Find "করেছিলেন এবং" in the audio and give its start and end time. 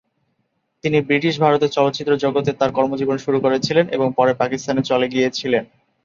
3.41-4.07